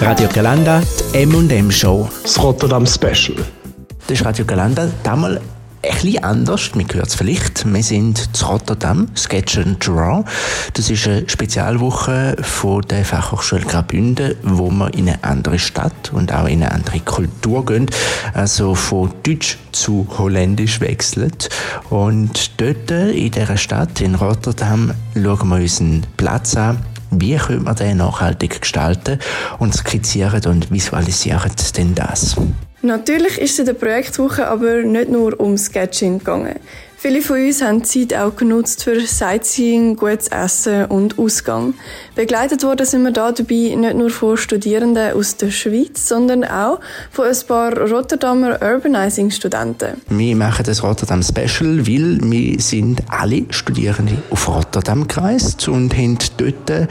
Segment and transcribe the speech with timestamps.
[0.00, 0.80] Radio Galanda,
[1.12, 2.08] die M&M Show.
[2.22, 3.36] Das Rotterdam Special.
[4.06, 5.40] Das ist Radio Galanda damals
[5.82, 7.70] ein bisschen anders, man hört es vielleicht.
[7.70, 10.24] Wir sind zu Rotterdam, Sketch and Draw.
[10.72, 16.32] Das ist eine Spezialwoche von der Fachhochschule Graubünden, wo wir in eine andere Stadt und
[16.32, 17.86] auch in eine andere Kultur gehen.
[18.32, 21.50] Also von Deutsch zu Holländisch wechselt.
[21.90, 26.78] Und dort in dieser Stadt, in Rotterdam, schauen wir uns einen Platz an,
[27.10, 29.18] wie könnte man den nachhaltig gestalten
[29.58, 32.36] und skizzieren und visualisieren denn das?
[32.82, 36.58] Natürlich ist es in der Projektwoche aber nicht nur um Sketching gegangen.
[37.02, 41.72] Viele von uns haben die Zeit auch genutzt für Sightseeing, gutes Essen und Ausgang.
[42.14, 46.78] Begleitet worden sind wir da dabei nicht nur von Studierenden aus der Schweiz, sondern auch
[47.10, 50.02] von ein paar Rotterdamer Urbanizing-Studenten.
[50.10, 56.18] Wir machen das Rotterdam Special, weil wir sind alle Studierende auf Rotterdam gereist und haben
[56.36, 56.88] dort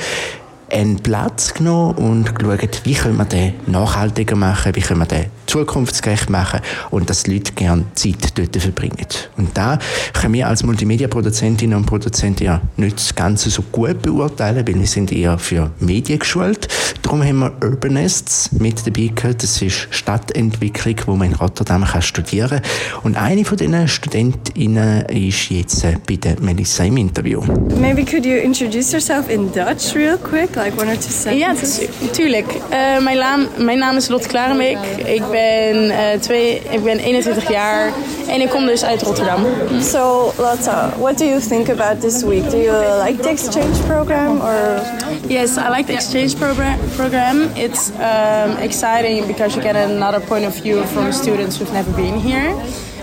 [0.72, 5.26] einen Platz genommen und geschaut, wie können wir den nachhaltiger machen, wie können wir den
[5.50, 8.96] zukunftsgerecht machen und dass die Leute gerne Zeit dort verbringen.
[9.38, 9.80] Und da
[10.14, 14.88] können wir als Multimedia-Produzentinnen und Produzenten ja nicht das Ganze so gut beurteilen, weil wir
[14.88, 16.68] sind eher für Medien geschult.
[17.02, 19.44] Darum haben wir Urbanists mit dabei gehabt.
[19.44, 23.02] Das ist Stadtentwicklung, wo man in Rotterdam kann studieren kann.
[23.04, 27.42] Und eine von diesen Studentinnen ist jetzt bei der Melissa im Interview.
[27.80, 31.78] Maybe could you introduce yourself in Dutch real quick, like one or two sentences?
[31.78, 32.54] Ja, tuurlijk.
[32.54, 34.78] Uh, mijn, naam, mijn naam is Lot Klarenbeek.
[35.06, 37.92] Ik ben uh, twee, ik ben 21 jaar
[38.28, 39.46] en ik kom dus uit Rotterdam.
[39.82, 42.50] So, Lotta, what do you think about this week?
[42.50, 44.82] Do you like the exchange program or?
[45.28, 46.78] Yes, I like the exchange program.
[46.96, 47.42] Program.
[47.54, 52.20] It's um, exciting because you get another point of view from students who've never been
[52.20, 52.56] here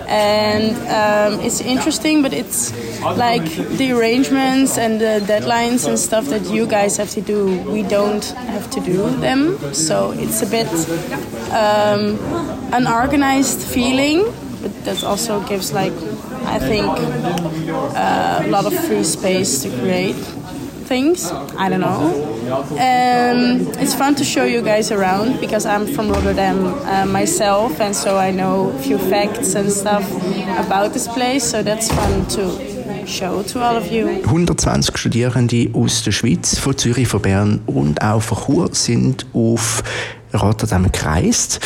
[0.08, 2.72] and um, it's interesting but it's
[3.16, 3.44] like
[3.78, 8.24] the arrangements and the deadlines and stuff that you guys have to do we don't
[8.24, 9.58] have to do them.
[9.74, 10.68] So it's a bit
[11.52, 12.18] um,
[12.72, 14.24] unorganized feeling
[14.62, 15.92] but that also gives like
[16.46, 20.16] i think uh, a lot of free space to create
[20.86, 21.30] things.
[21.58, 22.12] I don't know.
[22.72, 27.94] Um, it's fun to show you guys around because I'm from Rotterdam uh, myself, and
[27.94, 30.04] so I know a few facts and stuff
[30.58, 31.44] about this place.
[31.44, 34.06] So that's fun to show to all of you.
[34.24, 39.82] 120 Studierende aus der Schweiz, von Zürich, von Bern und auch von Chur sind auf
[40.34, 41.60] Rotterdam gereist.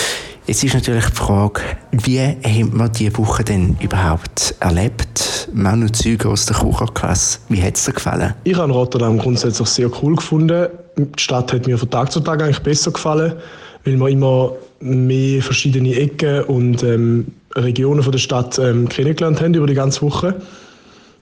[0.47, 1.61] Jetzt ist natürlich die Frage,
[1.93, 5.49] wie haben wir diese Woche denn überhaupt erlebt?
[5.53, 8.35] Manu Züge aus der Kucherklasse, wie hat es dir gefallen?
[8.45, 10.69] Ich habe Rotterdam grundsätzlich sehr cool gefunden.
[10.97, 13.35] Die Stadt hat mir von Tag zu Tag eigentlich besser gefallen,
[13.85, 19.55] weil man immer mehr verschiedene Ecken und ähm, Regionen von der Stadt ähm, kennengelernt haben
[19.55, 20.35] über die ganze Woche.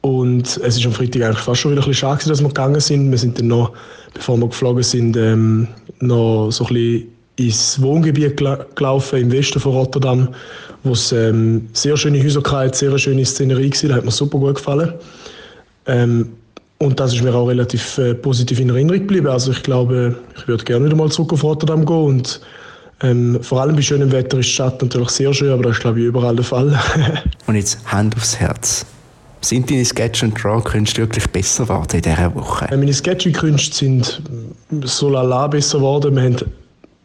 [0.00, 2.80] Und es ist am Freitag eigentlich fast schon wieder ein bisschen schade, dass wir gegangen
[2.80, 3.10] sind.
[3.10, 3.72] Wir sind dann noch,
[4.14, 5.68] bevor wir geflogen sind, ähm,
[6.00, 8.36] noch so ein bisschen ins Wohngebiet
[8.74, 10.28] gelaufen im Westen von Rotterdam,
[10.82, 14.38] wo es ähm, sehr schöne Häuser hatte, sehr schöne Szenerie war, das hat mir super
[14.38, 14.92] gut gefallen.
[15.86, 16.32] Ähm,
[16.78, 19.28] und das ist mir auch relativ äh, positiv in Erinnerung geblieben.
[19.28, 22.40] Also ich glaube, ich würde gerne wieder mal zurück auf Rotterdam gehen und
[23.00, 25.80] ähm, vor allem bei schönem Wetter ist die Stadt natürlich sehr schön, aber das ist
[25.80, 26.78] glaube ich überall der Fall.
[27.46, 28.84] und jetzt Hand aufs Herz.
[29.40, 32.66] Sind deine Sketch- und Draw-Künste wirklich besser geworden in dieser Woche?
[32.70, 34.22] Äh, meine Sketch-Künste sind
[34.82, 36.16] so lala besser geworden.
[36.16, 36.36] Wir haben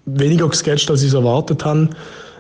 [0.06, 1.90] weniger gesketcht, als ich erwartet habe.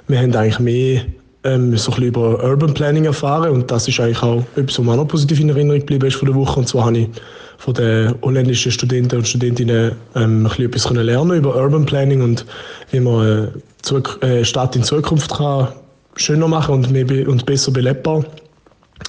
[0.07, 1.01] Wir haben eigentlich mehr
[1.44, 4.96] ähm, so ein über Urban Planning erfahren und das ist eigentlich auch etwas, was mir
[4.96, 6.59] noch positiv in Erinnerung geblieben ist von der Woche.
[6.59, 7.09] Und zwar habe ich
[7.57, 12.22] von den holländischen Studenten und Studentinnen ähm, ein bisschen etwas können lernen über Urban Planning
[12.22, 12.46] und
[12.91, 13.51] wie man
[13.90, 15.69] eine äh, Stadt in Zukunft kann
[16.16, 18.25] schöner machen und, mehr und besser belebbar.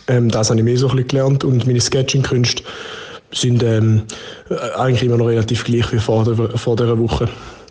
[0.09, 2.62] Ähm, das habe ich mehr so ein bisschen gelernt und meine Sketching-Künste
[3.32, 4.03] sind ähm,
[4.76, 7.28] eigentlich immer noch relativ gleich wie vor, der, vor dieser Woche.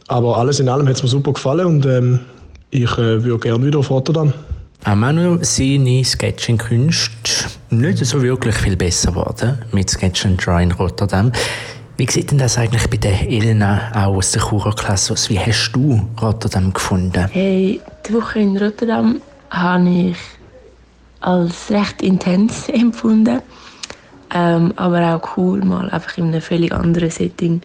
[0.07, 2.19] Aber alles in allem hat es mir super gefallen und ähm,
[2.69, 4.33] ich äh, würde gerne wieder auf Rotterdam.
[4.85, 10.71] Auch Manuel, seine Sketching-Künste nicht so wirklich viel besser geworden mit Sketch and Draw in
[10.73, 11.31] Rotterdam.
[11.95, 15.29] Wie sieht denn das eigentlich bei der Elena auch aus der Churer-Klasse aus?
[15.29, 17.27] Wie hast du Rotterdam gefunden?
[17.31, 20.17] Hey, die Woche in Rotterdam habe ich
[21.21, 23.41] als recht intens empfunden.
[24.33, 27.61] Ähm, aber auch cool, mal einfach in einem völlig anderen Setting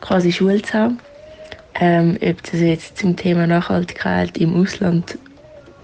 [0.00, 0.98] quasi Schule zu haben.
[1.80, 5.18] Ähm, ob das jetzt zum Thema Nachhaltigkeit im Ausland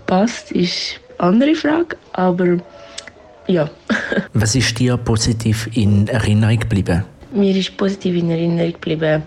[0.06, 2.58] passt, ist eine andere Frage, aber
[3.46, 3.70] ja.
[4.34, 7.04] Was ist dir positiv in Erinnerung geblieben?
[7.32, 9.22] Mir ist positiv in Erinnerung geblieben,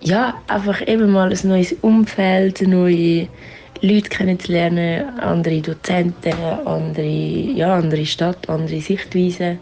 [0.00, 3.28] ja, einfach eben mal ein neues Umfeld, neue
[3.82, 6.34] Leute kennenzulernen, andere Dozenten,
[6.64, 9.58] andere, ja, andere Stadt, andere Sichtweisen.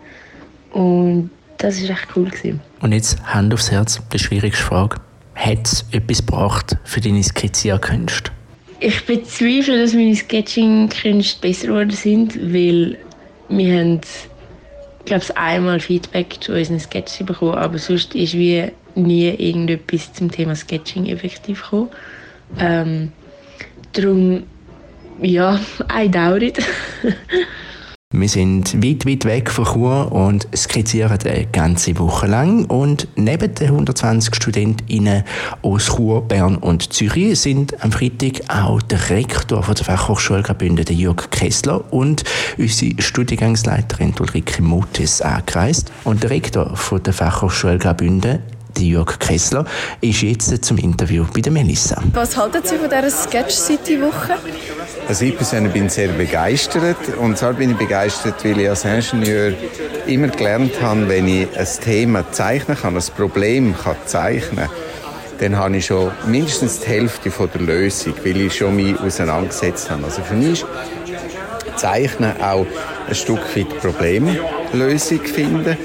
[0.72, 2.28] Und das war echt cool.
[2.30, 2.60] Gewesen.
[2.80, 4.96] Und jetzt Hand aufs Herz, die schwierigste Frage.
[5.38, 8.32] Hat es etwas gebracht für deine Skizzierkünste?
[8.80, 12.98] Ich bezweifle, dass meine Sketching-Künste besser geworden sind, weil
[13.48, 14.00] wir haben,
[15.04, 18.64] glaube ich, einmal Feedback zu unseren Sketches bekommen, aber sonst ist wie
[18.96, 21.90] nie irgendetwas zum Thema Sketching effektiv gekommen.
[22.58, 23.12] Ähm,
[23.92, 24.42] darum,
[25.22, 25.60] ja,
[25.92, 26.58] I doubt it.
[28.10, 32.64] Wir sind weit, weit weg von Chur und skizzieren eine ganze Woche lang.
[32.64, 35.24] Und neben den 120 StudentInnen
[35.60, 40.86] aus Chur, Bern und Zürich sind am Freitag auch der Rektor von der Fachhochschule Graubünden,
[40.86, 42.24] der Jörg Kessler, und
[42.56, 45.92] unsere Studiengangsleiterin Ulrike Mutis angereist.
[46.04, 48.38] Und der Rektor von der Fachhochschule Graubünden,
[48.86, 49.64] Jörg Kessler,
[50.00, 52.02] ist jetzt zum Interview bei der Melissa.
[52.12, 54.34] Was halten Sie von dieser Sketch City Woche?
[55.08, 56.96] Also ich persönlich bin sehr begeistert.
[57.20, 59.52] Und zwar bin ich begeistert, weil ich als Ingenieur
[60.06, 64.68] immer gelernt habe, wenn ich ein Thema zeichnen kann, ein Problem kann zeichnen
[65.40, 69.88] dann habe ich schon mindestens die Hälfte von der Lösung, weil ich schon mich auseinandergesetzt
[69.88, 70.04] habe.
[70.04, 70.66] Also für mich ist
[71.76, 72.66] Zeichnen auch
[73.08, 75.76] ein Stück weit Problemlösung finden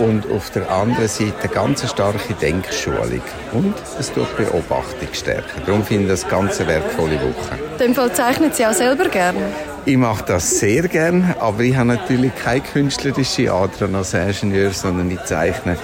[0.00, 5.62] und auf der anderen Seite eine ganz starke Denkschulung und es tut Beobachtung stärken.
[5.66, 7.58] Darum finde ich das ganz eine wertvolle Woche.
[7.72, 9.40] In dem Fall zeichnen Sie auch selber gerne?
[9.84, 15.10] Ich mache das sehr gern, aber ich habe natürlich keine künstlerische Ader als Ingenieur, sondern
[15.10, 15.76] ich zeichne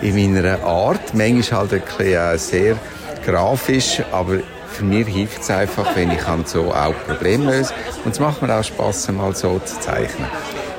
[0.00, 1.14] in meiner Art.
[1.14, 2.76] Manchmal halt ein sehr
[3.24, 4.38] grafisch, aber
[4.68, 7.74] für mich hilft es einfach, wenn ich so auch Probleme kann.
[8.04, 10.26] Und es macht mir auch Spass, mal so zu zeichnen.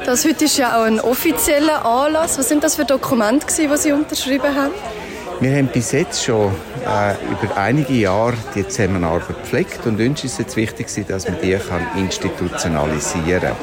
[0.06, 2.38] Das heute ist ja auch ein offizieller Anlass.
[2.38, 4.74] Was sind das für Dokumente, die Sie unterschrieben haben?
[5.40, 6.52] Wir haben bis jetzt schon
[6.86, 11.54] äh, über einige Jahre die Zusammenarbeit gepflegt und uns ist jetzt wichtig, dass man die
[11.54, 13.56] kann institutionalisieren kann.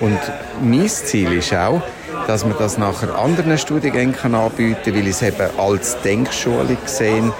[0.00, 0.18] Und
[0.62, 1.82] mein Ziel ist auch,
[2.26, 7.32] dass man das nachher anderen Studiengängen anbieten kann, weil ich es eben als Denkschule gesehen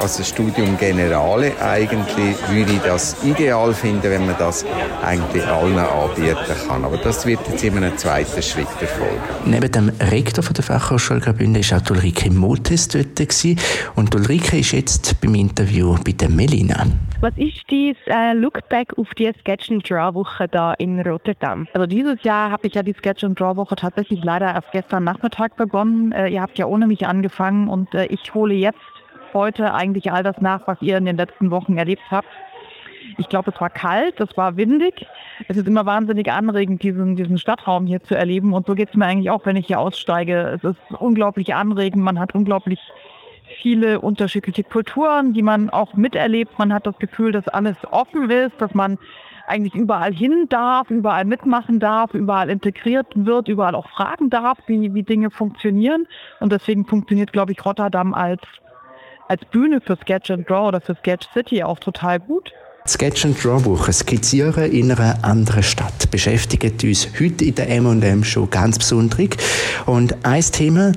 [0.00, 4.64] als ein Studium Generale eigentlich würde ich das ideal finden, wenn man das
[5.02, 6.36] eigentlich allen anbieten
[6.68, 6.84] kann.
[6.84, 9.20] Aber das wird jetzt in einem zweiten Schritt erfolgen.
[9.44, 13.16] Neben dem Rektor von der Fachhochschule Graubünden war auch Ulrike Motes dort.
[13.16, 13.58] Gewesen.
[13.96, 16.86] Und Ulrike ist jetzt beim Interview bei der Melina.
[17.20, 21.66] Was ist dein äh, Lookback auf die Sketch and Draw Woche da in Rotterdam?
[21.74, 25.04] Also dieses Jahr habe ich ja die Sketch and Draw Woche tatsächlich leider erst gestern
[25.04, 26.12] Nachmittag begonnen.
[26.12, 28.78] Äh, ihr habt ja ohne mich angefangen und äh, ich hole jetzt
[29.34, 32.28] heute eigentlich all das nach, was ihr in den letzten Wochen erlebt habt.
[33.16, 35.06] Ich glaube, es war kalt, es war windig.
[35.48, 38.52] Es ist immer wahnsinnig anregend, diesen, diesen Stadtraum hier zu erleben.
[38.52, 40.58] Und so geht es mir eigentlich auch, wenn ich hier aussteige.
[40.60, 42.02] Es ist unglaublich anregend.
[42.02, 42.80] Man hat unglaublich
[43.62, 46.58] viele unterschiedliche Kulturen, die man auch miterlebt.
[46.58, 48.98] Man hat das Gefühl, dass alles offen ist, dass man
[49.46, 54.92] eigentlich überall hin darf, überall mitmachen darf, überall integriert wird, überall auch fragen darf, wie,
[54.94, 56.06] wie Dinge funktionieren.
[56.40, 58.42] Und deswegen funktioniert, glaube ich, Rotterdam als
[59.28, 62.52] als Bühne für Sketch and Draw oder für Sketch City auch total gut.
[62.86, 68.24] Sketch and Draw Woche Skizzieren in einer anderen Stadt beschäftigt uns heute in der M&M
[68.24, 69.28] schon ganz besonders.
[69.84, 70.92] Und ein Thema,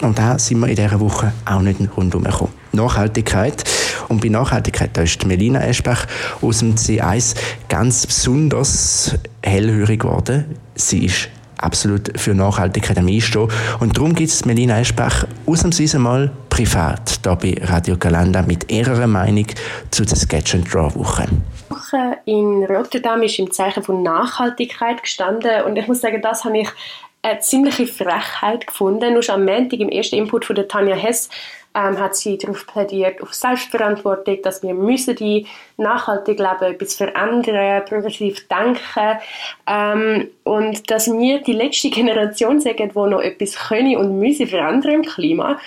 [0.00, 2.52] und da sind wir in dieser Woche auch nicht rundherum gekommen.
[2.72, 3.64] Nachhaltigkeit.
[4.08, 6.06] Und bei Nachhaltigkeit, da ist Melina Eschbach
[6.42, 7.36] aus dem C1
[7.68, 10.56] ganz besonders hellhörig geworden.
[10.74, 11.28] Sie ist
[11.58, 13.48] absolut für Nachhaltigkeit am Einstehen.
[13.80, 19.06] Und darum gibt es Melina Eschbach ausnahmsweise mal privat hier bei Radio Galanda mit ihrer
[19.06, 19.46] Meinung
[19.90, 21.26] zu der Sketch and Draw Woche.
[21.28, 26.44] Die Woche in Rotterdam ist im Zeichen von Nachhaltigkeit gestanden und ich muss sagen, das
[26.44, 26.68] habe ich
[27.22, 29.14] eine ziemliche Frechheit gefunden.
[29.14, 31.28] Nur am Montag im ersten Input von der Tanja Hess
[31.76, 37.84] ähm, hat sie darauf plädiert, auf Selbstverantwortung, dass wir müssen die nachhaltig leben, etwas verändern,
[37.84, 39.18] progressiv denken
[39.66, 44.94] ähm, und dass wir die letzte Generation sind, die noch etwas können und müssen verändern
[44.94, 45.58] im Klima.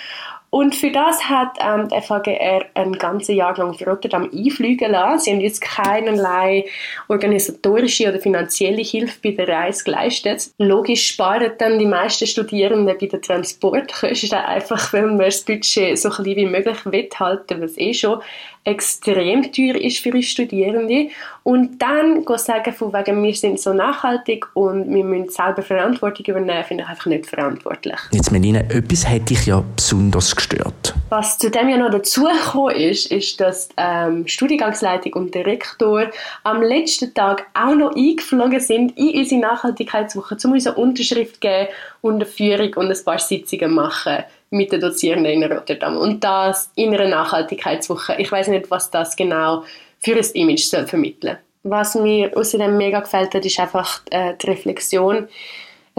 [0.50, 5.20] Und für das hat ähm, der FAGR ein ganzes Jahr lang für Rotterdam einfliegen lassen.
[5.20, 6.64] Sie haben jetzt keinerlei
[7.06, 10.50] organisatorische oder finanzielle Hilfe bei der Reise geleistet.
[10.58, 16.10] Logisch sparen dann die meisten Studierenden bei den Transportkosten einfach, weil man das Budget so
[16.10, 16.78] klein wie möglich
[17.20, 18.20] halten was eh schon
[18.64, 21.08] extrem teuer ist für uns Studierende.
[21.42, 26.64] Und dann sagen von wegen, wir sind so nachhaltig und wir müssen selber Verantwortung übernehmen,
[26.64, 27.98] finde ich einfach nicht verantwortlich.
[28.12, 30.94] Jetzt Melina, etwas hätte dich ja besonders gestört.
[31.08, 36.10] Was zu dem ja noch dazugekommen ist, ist, dass die ähm, Studiengangsleitung und der Rektor
[36.44, 41.40] am letzten Tag auch noch eingeflogen sind in unsere Nachhaltigkeitswoche, um uns eine Unterschrift zu
[41.40, 41.68] geben
[42.00, 44.18] und eine Führung und ein paar Sitzungen machen
[44.50, 45.96] mit den Dozierenden in Rotterdam.
[45.96, 48.16] Und das in einer Nachhaltigkeitswoche.
[48.18, 49.64] Ich weiß nicht, was das genau
[49.98, 54.46] für ein Image soll vermitteln Was mir außerdem mega gefällt hat, ist einfach äh, die
[54.46, 55.28] Reflexion.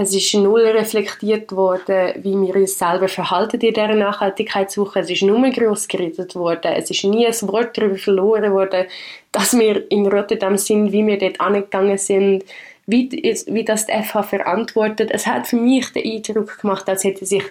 [0.01, 5.01] Es ist null reflektiert worden, wie wir uns selber verhalten in dieser Nachhaltigkeitswoche.
[5.01, 6.71] Es ist nur gross geredet worden.
[6.75, 8.87] Es ist nie ein Wort darüber verloren worden,
[9.31, 12.43] dass wir in Rotterdam sind, wie wir dort angegangen sind,
[12.87, 15.11] wie, wie das die FH verantwortet.
[15.11, 17.43] Es hat für mich den Eindruck gemacht, als hätte sich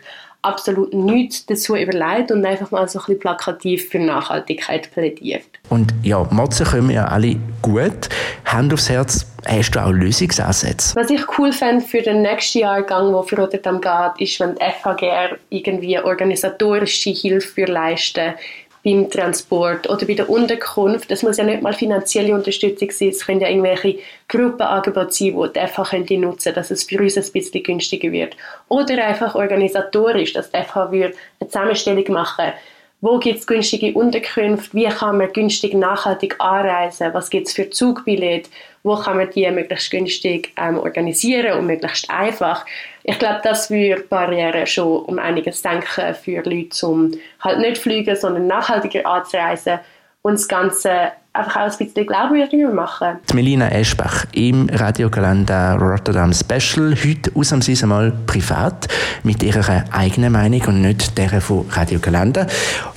[0.42, 5.44] absolut nichts dazu überlegt und einfach mal so ein bisschen plakativ für Nachhaltigkeit plädiert.
[5.68, 8.08] Und ja, Motzen können ja alle gut.
[8.46, 10.96] Hand aufs Herz, hast du auch Lösungsansätze?
[10.96, 14.62] Was ich cool fände für den nächsten Jahrgang, der für Rotterdam geht, ist, wenn die
[14.82, 18.34] FHGR irgendwie organisatorische Hilfe leisten
[18.84, 21.10] beim Transport oder bei der Unterkunft.
[21.10, 23.08] Das muss ja nicht mal finanzielle Unterstützung sein.
[23.08, 27.16] Es können ja irgendwelche Gruppenangebote sein, die die FH könnte nutzen dass es für uns
[27.16, 28.36] ein bisschen günstiger wird.
[28.68, 31.12] Oder einfach organisatorisch, dass die FH eine
[31.46, 32.52] Zusammenstellung machen
[33.00, 37.70] wo gibt es günstige Unterkünfte, wie kann man günstig nachhaltig anreisen, was gibt es für
[37.70, 38.50] Zugbillette,
[38.82, 42.66] wo kann man die möglichst günstig ähm, organisieren und möglichst einfach.
[43.02, 48.16] Ich glaube, das würde Barrieren schon um einiges denken für Leute, um halt nicht fliegen,
[48.16, 49.80] sondern nachhaltiger anzureisen
[50.22, 50.90] und das Ganze
[51.32, 53.18] einfach auch ein bisschen glaubwürdiger machen.
[53.30, 58.88] Die Melina Eschbach im Radiokalender Rotterdam Special, heute ausnahmsweise mal privat,
[59.22, 62.46] mit ihrer eigenen Meinung und nicht der von Radiokalender.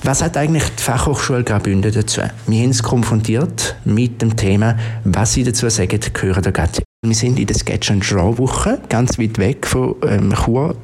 [0.02, 2.22] Was hat eigentlich die Fachhochschule Graubünden dazu?
[2.46, 6.82] Wir haben es konfrontiert mit dem Thema, was sie dazu sagen, gehören da gerade.
[7.06, 10.76] Wir sind in der Sketch and Draw Woche, ganz weit weg von ähm, Chur,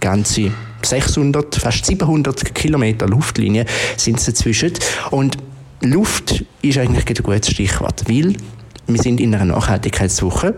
[0.00, 4.72] ganze 600, fast 700 Kilometer Luftlinie sind es dazwischen.
[5.10, 5.38] Und
[5.84, 8.34] Luft ist eigentlich ein gutes Stichwort, weil
[8.86, 10.54] wir sind in einer Nachhaltigkeitswoche,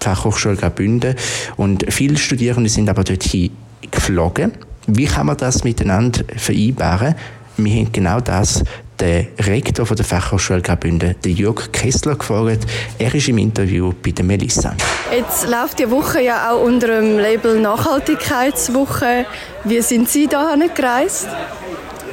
[0.00, 1.16] Fachhochschule Graubünden,
[1.56, 3.50] und viele Studierende sind aber dorthin
[3.90, 4.52] geflogen.
[4.86, 7.16] Wie kann man das miteinander vereinbaren?
[7.56, 8.62] Wir haben genau das
[9.00, 12.64] den Rektor von der Fachhochschule Graubünden, den Jörg Kessler, gefragt.
[12.98, 14.74] Er ist im Interview bei der Melissa.
[15.12, 19.26] Jetzt läuft die Woche ja auch unter dem Label Nachhaltigkeitswoche.
[19.64, 21.26] Wie sind Sie da gereist?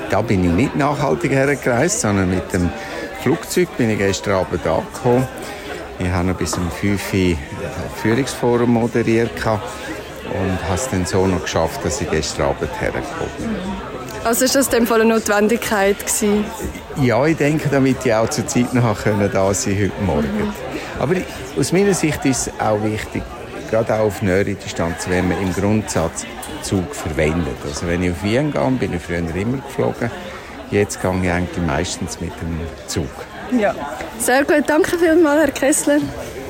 [0.09, 2.69] Da bin ich nicht nachhaltig hergereist, sondern mit dem
[3.21, 5.27] Flugzeug bin ich gestern Abend angekommen.
[5.99, 7.37] Ich habe noch bis um 5 Uhr ein
[8.01, 13.49] Führungsforum moderiert und habe es dann so noch geschafft, dass ich gestern Abend hergekommen bin.
[14.23, 16.45] Also ist das in dem Fall eine Notwendigkeit gewesen?
[17.01, 20.23] Ja, ich denke, damit ich auch zur Zeit noch können da sein heute Morgen.
[20.23, 20.53] Mhm.
[20.99, 21.15] Aber
[21.59, 23.21] aus meiner Sicht ist es auch wichtig,
[23.75, 26.25] gerade auch auf nähere Distanz, wenn man im Grundsatz
[26.61, 27.57] Zug verwendet.
[27.67, 30.09] Also wenn ich auf Wien gehe, bin ich früher immer geflogen.
[30.71, 33.09] Jetzt gehe ich eigentlich meistens mit dem Zug.
[33.59, 33.75] Ja.
[34.17, 35.99] Sehr gut, danke vielmals, Herr Kessler.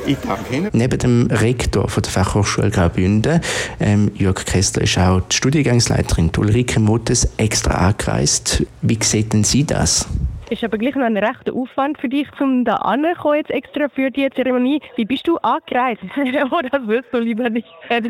[0.06, 0.70] Ich danke Ihnen.
[0.72, 3.42] Neben dem Rektor von der Fachhochschule Graubünden,
[3.80, 8.64] ähm, Jörg Kessler, ist auch die Studiengangsleiterin Ulrike Muttes extra angereist.
[8.84, 10.06] Wie sehen Sie das?
[10.50, 14.12] Ist aber gleich noch ein rechter Aufwand für dich, um da anzukommen, jetzt extra für
[14.12, 14.80] die Zeremonie.
[14.96, 16.04] Wie bist du angereist?
[16.16, 17.68] Oder willst du lieber nicht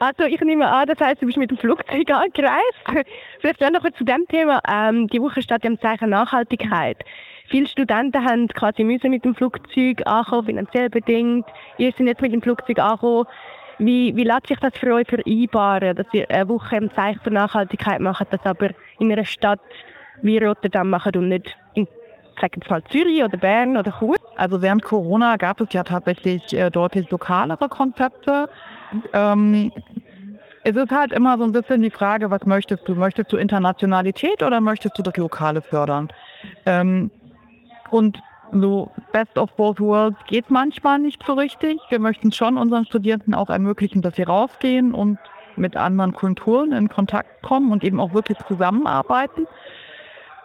[0.00, 2.84] Also ich nehme an, das heißt, du bist mit dem Flugzeug angereist.
[3.40, 4.60] Vielleicht noch zu dem Thema.
[4.68, 7.04] Ähm, die Woche steht ja im Zeichen Nachhaltigkeit.
[7.48, 11.46] Viele Studenten haben quasi müssen mit dem Flugzeug ankommen, finanziell bedingt.
[11.78, 13.26] Ihr seid jetzt mit dem Flugzeug angekommen.
[13.78, 17.30] Wie, wie lässt sich das für euch vereinbaren, dass ihr eine Woche im Zeichen für
[17.30, 19.60] Nachhaltigkeit macht, das aber in einer Stadt
[20.22, 21.86] wie Rotterdam macht und nicht in
[22.40, 24.16] sag jetzt mal Zürich oder Bern oder Chur?
[24.36, 28.48] Also während Corona gab es ja tatsächlich äh, deutlich lokalere Konzepte.
[29.12, 29.72] Ähm,
[30.64, 32.94] es ist halt immer so ein bisschen die Frage, was möchtest du?
[32.94, 36.08] Möchtest du Internationalität oder möchtest du das Lokale fördern?
[36.64, 37.10] Ähm,
[37.90, 38.18] und
[38.52, 41.80] so Best of Both Worlds geht manchmal nicht so richtig.
[41.88, 45.18] Wir möchten schon unseren Studierenden auch ermöglichen, dass sie rausgehen und
[45.56, 49.46] mit anderen Kulturen in Kontakt kommen und eben auch wirklich zusammenarbeiten.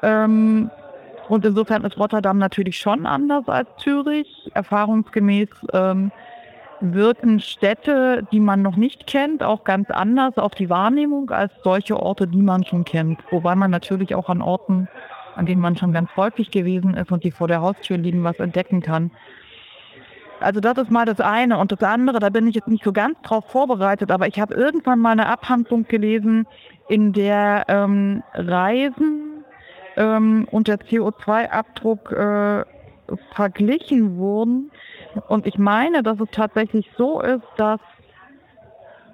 [0.01, 0.69] Ähm,
[1.27, 4.49] und insofern ist Rotterdam natürlich schon anders als Zürich.
[4.53, 6.11] Erfahrungsgemäß ähm,
[6.81, 11.97] wirken Städte, die man noch nicht kennt, auch ganz anders auf die Wahrnehmung als solche
[11.97, 13.19] Orte, die man schon kennt.
[13.31, 14.87] Wobei man natürlich auch an Orten,
[15.35, 18.39] an denen man schon ganz häufig gewesen ist und die vor der Haustür liegen, was
[18.39, 19.11] entdecken kann.
[20.39, 21.57] Also das ist mal das eine.
[21.57, 24.55] Und das andere, da bin ich jetzt nicht so ganz drauf vorbereitet, aber ich habe
[24.55, 26.47] irgendwann mal eine Abhandlung gelesen,
[26.87, 29.28] in der ähm, Reisen
[29.99, 32.65] ähm, und der CO2-Abdruck äh,
[33.33, 34.71] verglichen wurden
[35.27, 37.79] und ich meine, dass es tatsächlich so ist, dass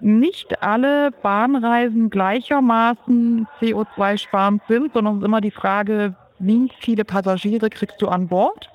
[0.02, 7.70] nicht alle Bahnreisen gleichermaßen CO2-sparend sind, sondern es ist immer die Frage, wie viele Passagiere
[7.70, 8.70] kriegst du an Bord?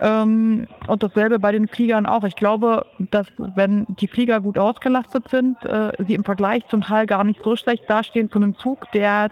[0.00, 2.24] Ähm, und dasselbe bei den Fliegern auch.
[2.24, 7.06] Ich glaube, dass wenn die Flieger gut ausgelastet sind, äh, sie im Vergleich zum Teil
[7.06, 9.30] gar nicht so schlecht dastehen zu einem Zug, der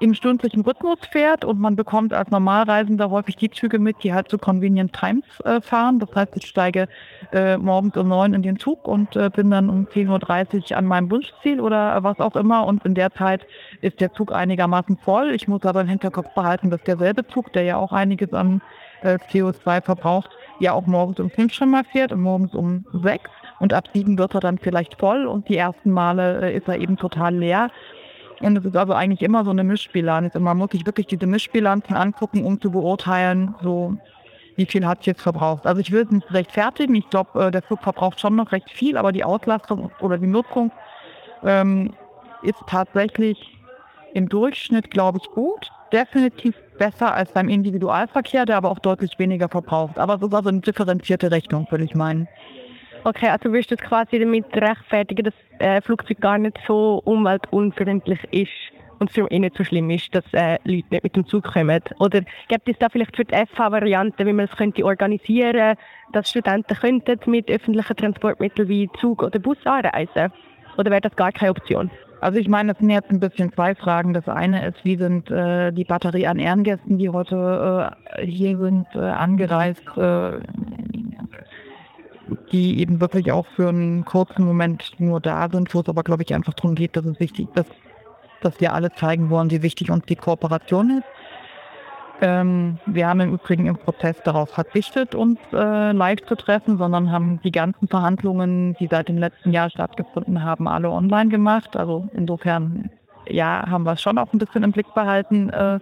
[0.00, 4.28] im stündlichen Rhythmus fährt und man bekommt als Normalreisender häufig die Züge mit, die halt
[4.28, 5.98] zu Convenient Times äh, fahren.
[5.98, 6.88] Das heißt, ich steige
[7.32, 10.86] äh, morgens um neun in den Zug und äh, bin dann um 10.30 Uhr an
[10.86, 13.46] meinem Wunschziel oder was auch immer und in der Zeit
[13.80, 15.30] ist der Zug einigermaßen voll.
[15.32, 18.60] Ich muss aber im Hinterkopf behalten, dass derselbe Zug, der ja auch einiges an
[19.02, 23.30] äh, CO2 verbraucht, ja auch morgens um fünf schon mal fährt und morgens um sechs
[23.60, 26.78] und ab sieben wird er dann vielleicht voll und die ersten Male äh, ist er
[26.78, 27.70] eben total leer.
[28.40, 30.34] Und es ist also eigentlich immer so eine Mischbilanz.
[30.34, 33.96] Und man muss sich wirklich diese Mischbilanzen angucken, um zu beurteilen, so
[34.56, 35.66] wie viel hat es jetzt verbraucht.
[35.66, 36.94] Also ich will es nicht rechtfertigen.
[36.94, 40.26] Ich glaube, äh, der Flug verbraucht schon noch recht viel, aber die Auslastung oder die
[40.26, 40.70] Nutzung
[41.42, 41.94] ähm,
[42.42, 43.58] ist tatsächlich
[44.12, 45.70] im Durchschnitt, glaube ich, gut.
[45.92, 49.98] Definitiv besser als beim Individualverkehr, der aber auch deutlich weniger verbraucht.
[49.98, 52.28] Aber es ist also eine differenzierte Rechnung, würde ich meinen.
[53.02, 58.20] Okay, also wirst du es quasi damit rechtfertigen, dass äh, Flugzeug gar nicht so umweltunfreundlich
[58.30, 58.50] ist
[58.98, 61.44] und es für ihn nicht so schlimm ist, dass äh, Leute nicht mit dem Zug
[61.44, 61.80] kommen?
[61.98, 65.76] Oder gibt es da vielleicht für die FH-Variante, wie man es könnte organisieren
[66.12, 70.32] dass Studenten könnten mit öffentlichen Transportmitteln wie Zug oder Bus anreisen?
[70.76, 71.90] Oder wäre das gar keine Option?
[72.20, 74.12] Also ich meine, das sind jetzt ein bisschen zwei Fragen.
[74.12, 78.86] Das eine ist, wie sind äh, die Batterie an Ehrengästen, die heute äh, hier sind,
[78.94, 80.40] äh, angereist, äh,
[82.52, 86.22] die eben wirklich auch für einen kurzen Moment nur da sind, wo es aber, glaube
[86.22, 87.66] ich, einfach darum geht, dass es wichtig ist,
[88.42, 91.04] dass, wir alle zeigen wollen, wie wichtig uns die Kooperation ist.
[92.22, 97.10] Ähm, wir haben im Übrigen im Prozess darauf verzichtet, uns äh, live zu treffen, sondern
[97.10, 101.76] haben die ganzen Verhandlungen, die seit dem letzten Jahr stattgefunden haben, alle online gemacht.
[101.76, 102.90] Also insofern,
[103.26, 105.80] ja, haben wir es schon auch ein bisschen im Blick behalten, äh,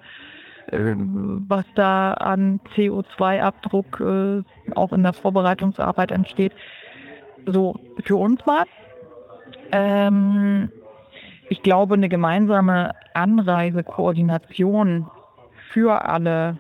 [0.71, 4.43] was da an CO2-Abdruck äh,
[4.75, 6.53] auch in der Vorbereitungsarbeit entsteht.
[7.47, 8.65] So, für uns mal.
[9.73, 10.71] Ähm,
[11.49, 15.07] ich glaube, eine gemeinsame Anreisekoordination
[15.71, 16.59] für alle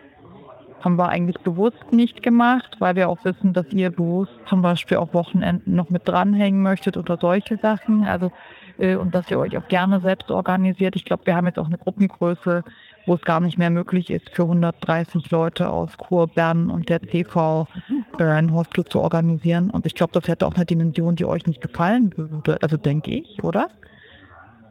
[0.80, 4.96] haben wir eigentlich bewusst nicht gemacht, weil wir auch wissen, dass ihr bewusst zum Beispiel
[4.98, 8.04] auf Wochenenden noch mit dranhängen möchtet oder solche Sachen.
[8.04, 8.30] Also
[8.78, 10.96] äh, und dass ihr euch auch gerne selbst organisiert.
[10.96, 12.64] Ich glaube, wir haben jetzt auch eine Gruppengröße,
[13.08, 17.00] wo es gar nicht mehr möglich ist, für 130 Leute aus Kur, Bern und der
[17.02, 19.70] äh, ein Hostel zu organisieren.
[19.70, 22.58] Und ich glaube, das hätte auch eine Dimension, die euch nicht gefallen würde.
[22.62, 23.70] Also denke ich, oder?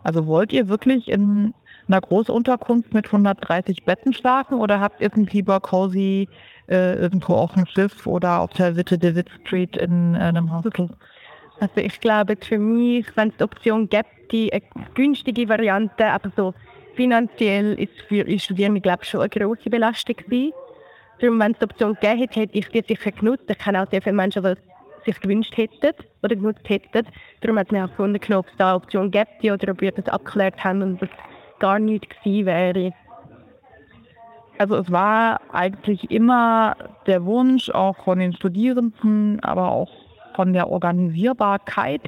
[0.04, 1.54] Also wollt ihr wirklich in
[1.88, 6.30] einer Großunterkunft mit 130 Betten schlafen oder habt ihr lieber cozy
[6.70, 10.54] äh, irgendwo auf dem Schiff oder auf der Witte de Witt Street in äh, einem
[10.54, 10.90] Hostel?
[11.60, 14.62] Also ich glaube, für mich, wenn es die Option gibt, die eine
[14.94, 16.54] günstige Variante, aber so
[16.98, 20.52] finanziell ist für Studierende, glaube ich, schon eine grosse Belastung gewesen.
[21.20, 23.46] Darum, wenn es die Option gegeben hätte, hätte ich die sicher genutzt.
[23.48, 24.56] Ich kenne auch sehr viele Menschen, die
[25.06, 27.08] sich gewünscht hätten oder genutzt hätten.
[27.42, 30.08] Darum hat man auch gefunden, ob es da eine Option gibt oder ob wir das
[30.08, 31.10] abgeklärt haben und es
[31.60, 32.94] gar nicht gewesen wäre.
[34.58, 39.92] Also es war eigentlich immer der Wunsch, auch von den Studierenden, aber auch
[40.36, 42.02] von der Organisierbarkeit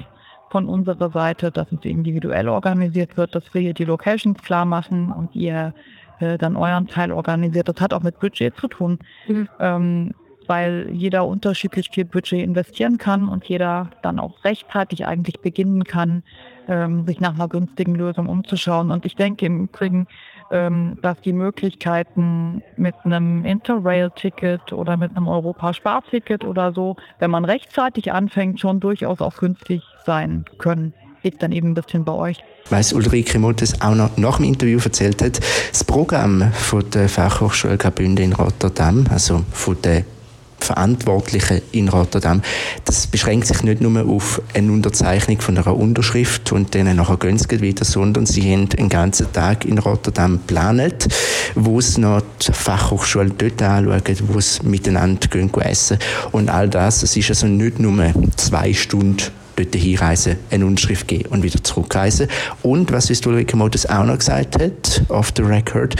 [0.50, 5.12] von unserer Seite, dass es individuell organisiert wird, dass wir hier die Locations klar machen
[5.12, 5.72] und ihr
[6.18, 7.68] äh, dann euren Teil organisiert.
[7.68, 9.48] Das hat auch mit Budget zu tun, mhm.
[9.60, 10.14] ähm,
[10.46, 16.24] weil jeder unterschiedlich viel Budget investieren kann und jeder dann auch rechtzeitig eigentlich beginnen kann,
[16.68, 18.90] ähm, sich nach einer günstigen Lösung umzuschauen.
[18.90, 20.08] Und ich denke im Übrigen,
[20.50, 27.44] ähm, dass die Möglichkeiten mit einem Interrail-Ticket oder mit einem Europa-Sparticket oder so, wenn man
[27.44, 30.92] rechtzeitig anfängt, schon durchaus auch günstig sein können.
[31.22, 32.42] Liegt dann eben ein bisschen bei euch.
[32.70, 37.76] Weiss Ulrike Mottes auch noch nach dem Interview erzählt hat, das Programm von der Fachhochschule
[37.76, 40.04] Graubünden in Rotterdam, also von der
[40.64, 42.42] Verantwortlichen in Rotterdam.
[42.84, 47.60] Das beschränkt sich nicht nur auf eine Unterzeichnung von einer Unterschrift und dann nachher sie
[47.60, 51.08] wieder, sondern sie haben einen ganzen Tag in Rotterdam geplant,
[51.54, 55.98] wo sie noch die Fachhochschule dort anschauen, wo sie miteinander gehen essen.
[56.32, 59.24] Und all das, es ist also nicht nur zwei Stunden
[59.56, 62.28] dort hinreisen, eine Unterschrift geben und wieder zurückreisen.
[62.62, 65.96] Und was Ulrike Modus auch noch gesagt hat, off the record,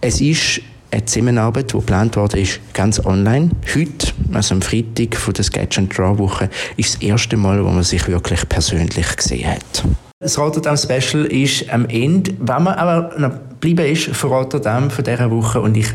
[0.00, 0.60] es ist
[0.92, 3.50] eine Zusammenarbeit, die geplant worden ist, ganz online.
[3.74, 7.70] Heute, also am Freitag von der Sketch and Draw Woche, ist das erste Mal, wo
[7.70, 9.84] man sich wirklich persönlich gesehen hat.
[10.20, 12.34] Das Rotterdam Special ist am Ende.
[12.38, 15.88] Wenn man aber noch bleiben ist von Rotterdam von dieser Woche und ich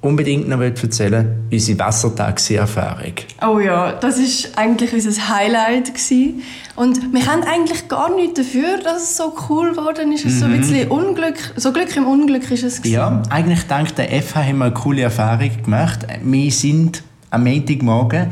[0.00, 3.14] unbedingt noch erzählen unsere Wassertaxi-Erfahrung.
[3.42, 5.88] Oh ja, das war eigentlich unser Highlight.
[5.88, 6.42] Gewesen.
[6.76, 10.24] Und wir haben eigentlich gar nichts dafür, dass es so cool geworden ist.
[10.24, 10.38] Es mhm.
[10.38, 10.60] so ein mhm.
[10.60, 12.78] bisschen Unglück, so Glück im Unglück ist es.
[12.78, 12.94] Gewesen.
[12.94, 16.06] Ja, eigentlich dank der FH haben wir eine coole Erfahrung gemacht.
[16.22, 18.28] Wir sind am Montagmorgen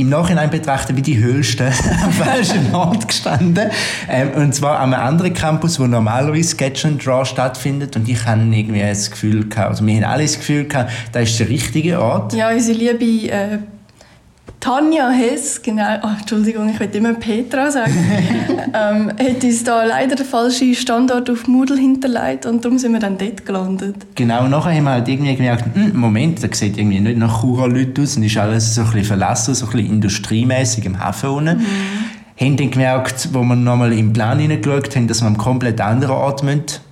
[0.00, 1.66] im Nachhinein betrachten wie die höchsten
[2.04, 3.70] am falschen Ort gestanden.
[4.08, 7.96] Ähm, und zwar an einem anderen Campus, wo normalerweise Sketch and Draw stattfindet.
[7.96, 11.30] Und ich habe irgendwie das Gefühl gehabt, also wir haben alle das Gefühl gehabt, das
[11.30, 12.32] ist der richtige Ort.
[12.32, 13.58] Ja, unsere liebe äh,
[14.60, 17.92] Tanja Hess, genau, oh, Entschuldigung, ich will immer Petra sagen,
[18.74, 22.98] ähm, hat uns da leider den falschen Standort auf Moodle hinterlegt und darum sind wir
[22.98, 23.94] dann dort gelandet.
[24.16, 27.40] Genau, und nachher haben wir halt irgendwie gemerkt, hm, Moment, das sieht irgendwie nicht nach
[27.40, 31.30] Chura-Leuten aus und ist alles so ein bisschen verlassen, so ein bisschen industriemäßig im Hafen
[31.30, 31.58] unten.
[31.58, 31.64] Mhm.
[32.40, 36.16] Haben dann gemerkt, wo wir nochmal im Plan hineingeschaut haben, dass wir am komplett anderen
[36.16, 36.87] Ort müssen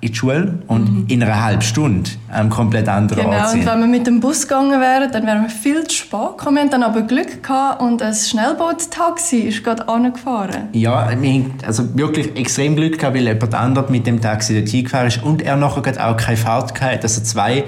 [0.00, 1.04] in die Schule und mhm.
[1.08, 3.60] in einer halben Stunde am komplett anderen genau, Ort sind.
[3.60, 6.10] Genau, und wenn wir mit dem Bus gegangen wären, dann wären wir viel zu spät
[6.10, 6.56] gekommen.
[6.56, 10.68] Wir hatten dann aber Glück gehabt und ein Schnellboot-Taxi ist gerade angefahren.
[10.72, 14.84] Ja, wir haben also wirklich extrem Glück gehabt, weil jemand anderes mit dem Taxi dorthin
[14.84, 17.64] gefahren ist und er nachher auch keine Fahrt gehabt Also zwei,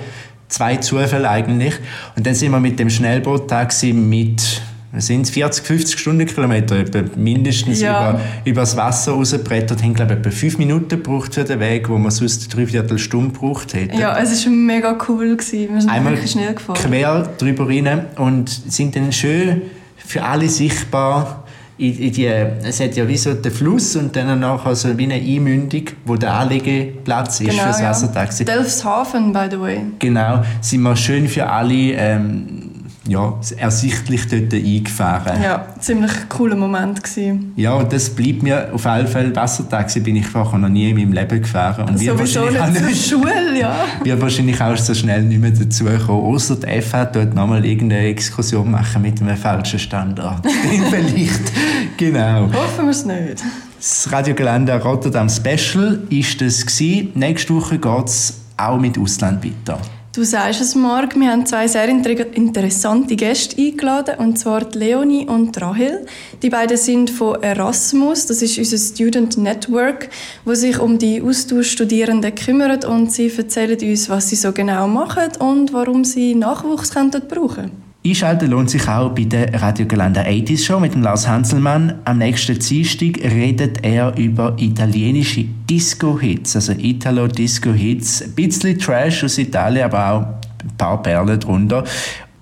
[0.49, 1.75] zwei Zufälle eigentlich.
[2.16, 4.62] Und dann sind wir mit dem Schnellboot-Taxi mit
[4.98, 6.85] sind 40, 50 Stundenkilometer
[7.16, 8.11] mindestens ja.
[8.11, 11.88] über, über das Wasser rausgebrettert, haben glaube ich etwa fünf Minuten gebraucht für den Weg,
[11.88, 13.96] wo man sonst eine Dreiviertelstunde gebraucht hätte.
[13.96, 15.37] Ja, es war mega cool.
[15.37, 15.74] Gewesen.
[15.74, 16.76] Wir sind Einmal wirklich schnell gefahren.
[16.76, 19.62] quer drüber rein und sind dann schön
[19.96, 21.44] für alle sichtbar
[21.81, 25.05] in, in die, es hat ja wie so den Fluss und dann nachher so wie
[25.05, 28.44] eine Einmündung, wo der Anlegeplatz ist genau, für das Wassertaxi.
[28.44, 28.55] Ja.
[28.55, 29.81] Delfshaven, by the way.
[29.98, 32.69] Genau, sind wir schön für alle ähm,
[33.11, 35.42] ja, ersichtlich dort eingefahren.
[35.42, 37.53] Ja, ziemlich cooler Moment gewesen.
[37.57, 39.35] Ja, und das bleibt mir auf jeden Fall.
[39.35, 41.88] Wassertaxi bin ich vorher noch nie in meinem Leben gefahren.
[41.88, 43.75] Und wir wahrscheinlich nicht, nicht zur Schule, ja.
[44.05, 46.35] Wir wahrscheinlich auch so schnell nicht mehr dazu kommen.
[46.35, 50.46] Außer die FH dort nochmal irgendeine Exkursion machen mit einem falschen Standort.
[50.90, 51.53] Vielleicht.
[51.96, 52.49] Genau.
[52.53, 53.42] Hoffen wir es nicht.
[53.77, 57.11] Das Radiogelände Rotterdam Special ist das gewesen.
[57.14, 59.81] Nächste Woche geht es auch mit Ausland weiter.
[60.12, 65.61] Du sagst es, Marc, wir haben zwei sehr interessante Gäste eingeladen, und zwar Leonie und
[65.62, 66.05] Rahel.
[66.42, 70.09] Die beiden sind von Erasmus, das ist unser Student Network,
[70.44, 75.31] wo sich um die Austauschstudierenden kümmert und sie erzählen uns, was sie so genau machen
[75.38, 77.89] und warum sie Nachwuchs brauchen können.
[78.03, 81.97] Einschalten lohnt sich auch bei der Radiogelände 80s Show mit dem Lars Hanselmann.
[82.07, 88.23] Am nächsten Dienstag redet er über italienische Disco-Hits, also Italo-Disco-Hits.
[88.23, 90.21] Ein bisschen Trash aus Italien, aber auch
[90.63, 91.85] ein paar Perlen drunter.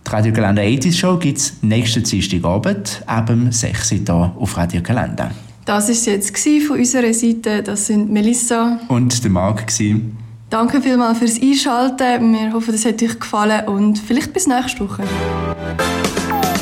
[0.07, 5.33] Die Radiogelände 80s Show gibt es nächsten Dienstagabend ab 6 Uhr hier auf Radiogelände.
[5.65, 7.65] Das war es jetzt von unserer Seite.
[7.65, 9.67] Das sind Melissa und der Marc.
[10.51, 12.33] Danke vielmals fürs Einschalten.
[12.33, 15.03] Wir hoffen, es hat euch gefallen und vielleicht bis nächste Woche.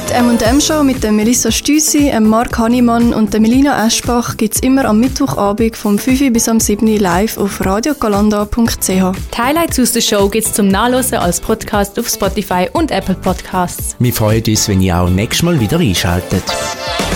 [0.09, 4.61] Die M&M Show mit der Melissa Stüssi, Mark Hannemann und der Melina Eschbach gibt es
[4.63, 8.89] immer am Mittwochabend vom 5 bis am 7 live auf radiogalanda.ch.
[8.89, 13.17] Die Highlights aus der Show gibt es zum Nachlesen als Podcast auf Spotify und Apple
[13.17, 13.95] Podcasts.
[13.99, 16.45] Wir freuen uns, wenn ihr auch nächstes Mal wieder einschaltet.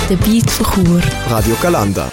[0.09, 1.01] Der Beat von Chur.
[1.31, 2.11] Radio Galanda.